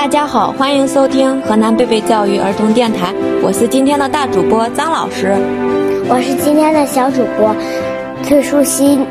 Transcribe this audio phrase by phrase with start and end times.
[0.00, 3.12] 大家好，欢迎收听河南贝贝教育儿童电台，
[3.42, 5.36] 我是今天的大主播张老师，
[6.08, 7.54] 我是今天的小主播
[8.22, 9.06] 崔舒心，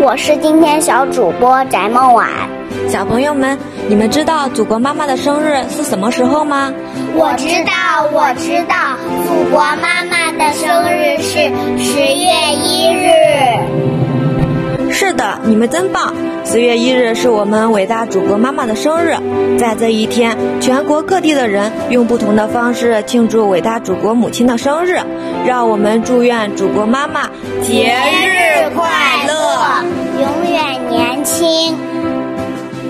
[0.00, 2.30] 我是今天小主播翟梦婉。
[2.88, 3.58] 小朋友们，
[3.90, 6.72] 你们知道祖国妈妈的生日是什么时候吗？
[7.14, 8.74] 我知道，我知道，
[9.26, 10.11] 祖国妈妈
[15.04, 16.14] 是的，你们真棒！
[16.44, 19.16] 十月一日是我们伟大祖国妈妈的生日，
[19.58, 25.00] 在这一天，全国各地的人用不同的方式庆祝伟大祖国母亲的生日。
[25.44, 27.22] 让我们祝愿祖国妈妈
[27.64, 29.82] 节日快乐，
[30.20, 31.76] 永远年轻。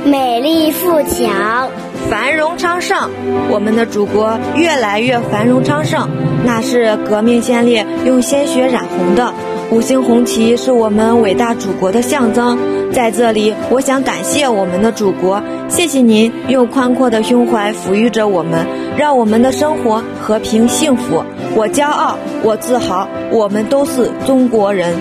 [0.04, 1.70] 美丽富强，
[2.10, 3.08] 繁荣昌盛，
[3.48, 6.10] 我们的祖国越来越繁荣昌盛。
[6.44, 9.32] 那是革命先烈用鲜血染红的
[9.72, 12.58] 五星红旗，是我们伟大祖国的象征。
[12.92, 18.66] 在这里，我想感谢我们的祖国，谢谢您用宽阔的胸怀抚育着我们，
[18.98, 21.24] 让我们的生活和平幸福。
[21.56, 24.94] 我骄傲，我自豪，我们都是中国人。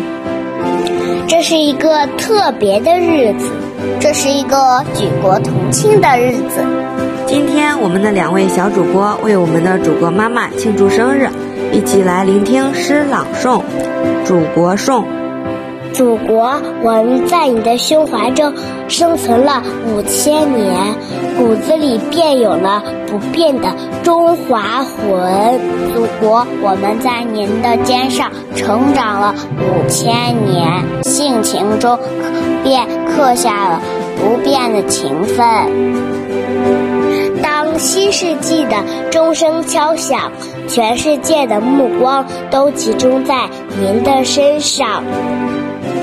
[1.28, 3.52] 这是一个特别的日子。
[4.00, 6.64] 这是一个举国同庆的日子。
[7.28, 11.28] 今天，我们的两位小主播为我们的祖国妈妈庆祝生日，
[11.74, 13.62] 一起来聆听诗朗诵
[14.26, 15.04] 《祖国颂》。
[15.94, 18.54] 祖国，我们在你的胸怀中
[18.88, 20.94] 生存了五千年，
[21.38, 23.70] 骨子里便有了不变的
[24.04, 25.60] 中华魂。
[25.94, 31.98] 祖国，我们在您的肩上成长了五千年，性情中
[32.64, 33.82] 便刻下了
[34.18, 35.46] 不变的情分。
[37.42, 38.76] 当新世纪的
[39.10, 40.32] 钟声敲响，
[40.72, 45.04] 全世界的目光都集中在您的身上。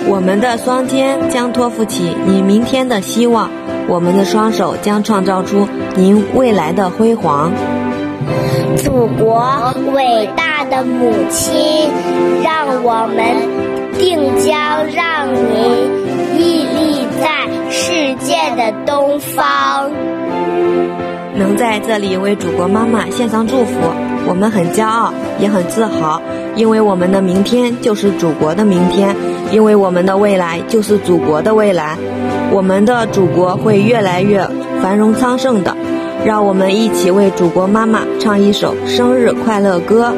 [0.07, 3.49] 我们的双肩将托付起你明天的希望，
[3.89, 7.51] 我们的双手将创造出您未来的辉煌。
[8.77, 11.89] 祖国伟大的母亲，
[12.45, 15.89] 让我们定将让您
[16.37, 20.08] 屹立在世界的东方。
[21.39, 23.79] 能在这里为祖国妈妈献上祝福，
[24.27, 26.21] 我们很骄傲，也很自豪，
[26.57, 29.15] 因为我们的明天就是祖国的明天。
[29.51, 31.97] 因为我们的未来就是祖国的未来，
[32.53, 34.47] 我们的祖国会越来越
[34.83, 35.75] 繁荣昌盛的。
[36.25, 40.13] 让我们一起为祖国妈妈唱一首生日快乐歌。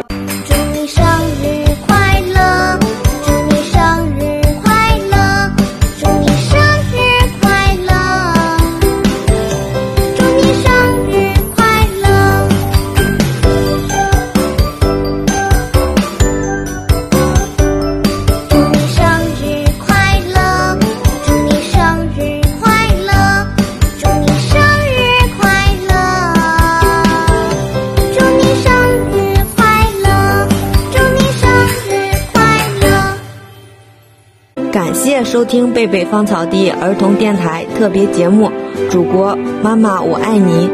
[34.83, 38.51] 感谢收听贝贝芳草地儿童电台特别节目
[38.89, 40.69] 《祖国妈妈我爱你》，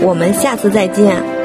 [0.00, 1.39] 我们下次再见。